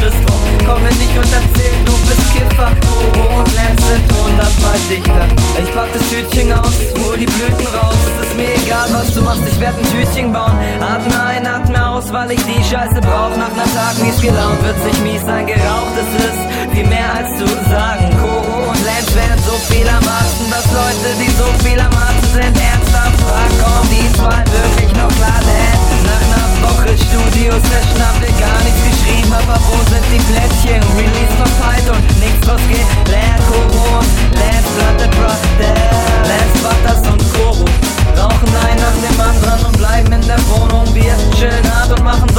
Todes 0.00 0.14
drum. 0.24 0.40
Komme 0.66 0.88
nicht 0.88 1.16
und 1.16 1.32
erzähl, 1.32 1.76
du 1.84 1.92
bist 2.08 2.32
Kiffer. 2.32 2.70
Bobo 2.80 3.40
und 3.40 3.54
Lance 3.54 3.84
sind 3.84 4.04
hundertmal 4.12 4.78
dichter. 4.88 5.26
Ich 5.62 5.74
pack 5.74 5.88
das 5.92 6.02
Tütchen 6.08 6.52
aus, 6.52 6.76
hol 7.04 7.16
die 7.18 7.26
Blüten 7.26 7.66
raus. 7.66 7.96
Es 8.20 8.28
ist 8.28 8.36
mir 8.36 8.54
egal, 8.54 8.88
was 8.92 9.12
du 9.14 9.22
machst, 9.22 9.42
ich 9.46 9.60
werd 9.60 9.76
ein 9.76 9.84
Tütchen 9.92 10.32
bauen. 10.32 10.56
Atme 10.80 11.22
ein, 11.22 11.46
atme 11.46 11.88
aus, 11.88 12.12
weil 12.12 12.30
ich 12.32 12.42
die 12.44 12.62
Scheiße 12.64 13.00
brauch. 13.00 13.36
Nach 13.36 13.52
einer 13.52 13.68
Tag 13.74 13.98
mies 14.00 14.20
gelaunt, 14.20 14.62
wird 14.64 14.78
sich 14.84 15.00
mies 15.02 15.24
ein 15.26 15.46
geraucht. 15.46 15.94
Es 15.96 16.10
ist 16.24 16.72
viel 16.72 16.86
mehr 16.86 17.12
als 17.14 17.28
zu 17.38 17.46
sagen. 17.68 18.08
Koro 18.20 18.70
und 18.70 18.84
Lance 18.84 19.14
wären 19.14 19.38
so 19.44 19.52
viel. 19.68 19.80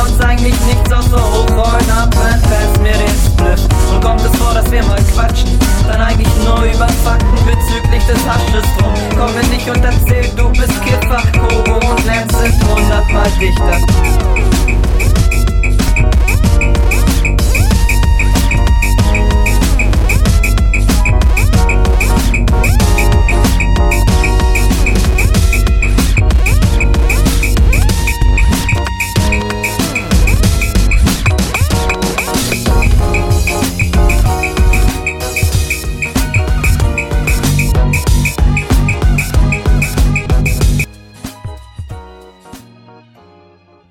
sonst 0.02 0.24
eigentlich 0.24 0.60
nichts 0.62 0.92
außer 0.92 1.22
hochrollen, 1.22 1.92
ab 1.92 2.10
und 2.16 2.48
fällst 2.48 2.82
mir 2.82 2.94
den 2.94 3.16
Split. 3.26 3.60
Und 3.92 4.04
kommt 4.04 4.22
es 4.22 4.36
vor, 4.38 4.54
dass 4.54 4.70
wir 4.72 4.84
mal 4.84 5.02
quatschen, 5.14 5.60
dann 5.88 6.02
eigentlich 6.02 6.30
nur 6.44 6.64
über 6.64 6.88
Fakten 7.04 7.36
bezüglich 7.46 8.04
des 8.06 8.20
Hasches 8.28 8.66
drum. 8.78 8.94
Komme 9.18 9.42
dich 9.50 9.70
und 9.70 9.84
erzähl, 9.84 10.30
du 10.36 10.50
bist 10.50 10.82
Kiffer, 10.84 11.22
Koro 11.38 11.92
und 11.92 12.06
Lenz 12.06 12.34
sind 12.40 12.56
hundertmal 12.68 13.30
dick. 13.40 13.51